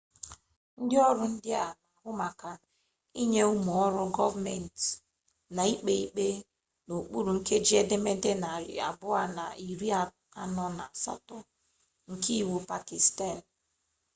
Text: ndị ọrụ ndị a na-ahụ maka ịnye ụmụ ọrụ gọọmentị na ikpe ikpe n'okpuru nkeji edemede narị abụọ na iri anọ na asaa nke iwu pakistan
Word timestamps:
ndị 0.81 0.95
ọrụ 1.09 1.23
ndị 1.33 1.51
a 1.65 1.65
na-ahụ 1.71 2.09
maka 2.21 2.51
ịnye 3.21 3.41
ụmụ 3.53 3.71
ọrụ 3.85 4.01
gọọmentị 4.15 4.85
na 5.55 5.61
ikpe 5.73 5.91
ikpe 6.03 6.25
n'okpuru 6.85 7.31
nkeji 7.37 7.73
edemede 7.81 8.31
narị 8.41 8.73
abụọ 8.87 9.21
na 9.37 9.45
iri 9.69 9.89
anọ 10.41 10.65
na 10.77 10.85
asaa 10.93 11.19
nke 12.11 12.31
iwu 12.41 12.55
pakistan 12.71 13.37